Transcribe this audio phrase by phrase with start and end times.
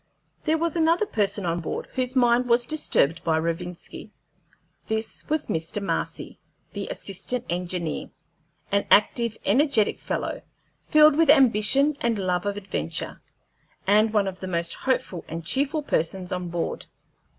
[0.45, 4.09] There was another person on board whose mind was disturbed by Rovinski.
[4.87, 5.79] This was Mr.
[5.79, 6.39] Marcy,
[6.73, 8.09] the Assistant Engineer,
[8.71, 10.41] an active, energetic fellow,
[10.81, 13.21] filled with ambition and love of adventure,
[13.85, 16.87] and one of the most hopeful and cheerful persons on board.